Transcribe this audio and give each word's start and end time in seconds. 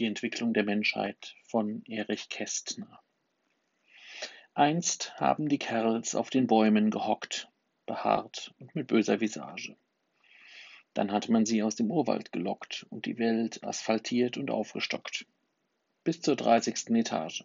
Die 0.00 0.06
Entwicklung 0.06 0.54
der 0.54 0.64
Menschheit 0.64 1.36
von 1.44 1.82
Erich 1.84 2.30
Kästner. 2.30 3.02
Einst 4.54 5.14
haben 5.20 5.50
die 5.50 5.58
Kerls 5.58 6.14
auf 6.14 6.30
den 6.30 6.46
Bäumen 6.46 6.90
gehockt, 6.90 7.50
behaart 7.84 8.54
und 8.58 8.74
mit 8.74 8.86
böser 8.86 9.20
Visage. 9.20 9.76
Dann 10.94 11.12
hat 11.12 11.28
man 11.28 11.44
sie 11.44 11.62
aus 11.62 11.76
dem 11.76 11.90
Urwald 11.90 12.32
gelockt 12.32 12.86
und 12.88 13.04
die 13.04 13.18
Welt 13.18 13.62
asphaltiert 13.62 14.38
und 14.38 14.50
aufgestockt. 14.50 15.26
Bis 16.02 16.22
zur 16.22 16.34
dreißigsten 16.34 16.96
Etage. 16.96 17.44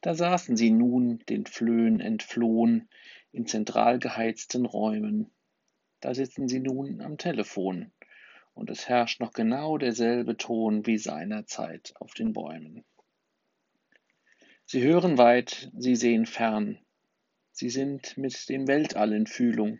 Da 0.00 0.16
saßen 0.16 0.56
sie 0.56 0.72
nun, 0.72 1.20
den 1.28 1.46
Flöhen 1.46 2.00
entflohen, 2.00 2.88
in 3.30 3.46
zentral 3.46 4.00
geheizten 4.00 4.66
Räumen. 4.66 5.30
Da 6.00 6.12
sitzen 6.12 6.48
sie 6.48 6.58
nun 6.58 7.00
am 7.02 7.18
Telefon, 7.18 7.92
und 8.58 8.70
es 8.70 8.88
herrscht 8.88 9.20
noch 9.20 9.32
genau 9.32 9.78
derselbe 9.78 10.36
Ton 10.36 10.84
wie 10.84 10.98
seinerzeit 10.98 11.94
auf 12.00 12.12
den 12.14 12.32
Bäumen. 12.32 12.84
Sie 14.64 14.82
hören 14.82 15.16
weit, 15.16 15.70
sie 15.78 15.94
sehen 15.94 16.26
fern, 16.26 16.78
sie 17.52 17.70
sind 17.70 18.18
mit 18.18 18.48
dem 18.48 18.66
Weltall 18.66 19.12
in 19.12 19.28
Fühlung, 19.28 19.78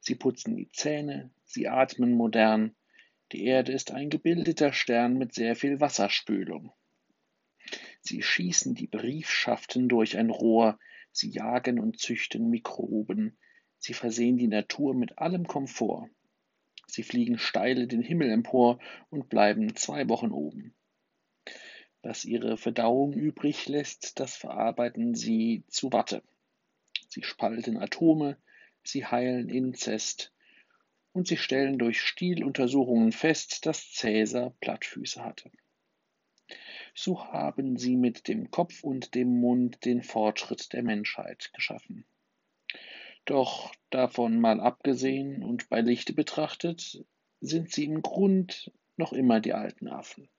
sie 0.00 0.14
putzen 0.14 0.56
die 0.56 0.70
Zähne, 0.70 1.30
sie 1.44 1.68
atmen 1.68 2.12
modern, 2.12 2.74
die 3.32 3.44
Erde 3.44 3.72
ist 3.72 3.90
ein 3.90 4.08
gebildeter 4.08 4.72
Stern 4.72 5.18
mit 5.18 5.34
sehr 5.34 5.54
viel 5.54 5.78
Wasserspülung. 5.78 6.72
Sie 8.00 8.22
schießen 8.22 8.74
die 8.74 8.86
Briefschaften 8.86 9.86
durch 9.86 10.16
ein 10.16 10.30
Rohr, 10.30 10.78
sie 11.12 11.28
jagen 11.28 11.78
und 11.78 12.00
züchten 12.00 12.48
Mikroben, 12.48 13.36
sie 13.76 13.92
versehen 13.92 14.38
die 14.38 14.48
Natur 14.48 14.94
mit 14.94 15.18
allem 15.18 15.46
Komfort. 15.46 16.08
Sie 16.90 17.02
fliegen 17.02 17.38
steile 17.38 17.86
den 17.86 18.02
Himmel 18.02 18.30
empor 18.30 18.78
und 19.10 19.28
bleiben 19.28 19.76
zwei 19.76 20.08
Wochen 20.08 20.32
oben. 20.32 20.74
Was 22.02 22.24
ihre 22.24 22.56
Verdauung 22.56 23.12
übrig 23.12 23.68
lässt, 23.68 24.18
das 24.18 24.36
verarbeiten 24.36 25.14
sie 25.14 25.64
zu 25.68 25.92
Watte. 25.92 26.22
Sie 27.08 27.22
spalten 27.22 27.76
Atome, 27.76 28.38
sie 28.82 29.04
heilen 29.04 29.50
Inzest 29.50 30.32
und 31.12 31.26
sie 31.26 31.36
stellen 31.36 31.78
durch 31.78 32.00
Stiluntersuchungen 32.00 33.12
fest, 33.12 33.66
dass 33.66 33.92
Cäsar 33.92 34.54
Plattfüße 34.60 35.22
hatte. 35.22 35.50
So 36.94 37.22
haben 37.24 37.76
sie 37.76 37.96
mit 37.96 38.28
dem 38.28 38.50
Kopf 38.50 38.82
und 38.82 39.14
dem 39.14 39.40
Mund 39.40 39.84
den 39.84 40.02
Fortschritt 40.02 40.72
der 40.72 40.82
Menschheit 40.82 41.50
geschaffen. 41.52 42.06
Doch 43.28 43.74
davon 43.90 44.40
mal 44.40 44.58
abgesehen 44.58 45.42
und 45.42 45.68
bei 45.68 45.82
Lichte 45.82 46.14
betrachtet, 46.14 47.04
sind 47.42 47.70
sie 47.70 47.84
im 47.84 48.00
Grund 48.00 48.72
noch 48.96 49.12
immer 49.12 49.40
die 49.40 49.52
alten 49.52 49.86
Affen. 49.86 50.30